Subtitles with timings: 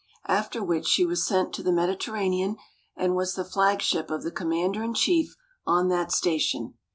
[0.25, 2.55] After which she was sent to the Mediterranean,
[2.95, 5.35] and was the flag ship of the commander in chief
[5.67, 6.73] on that station.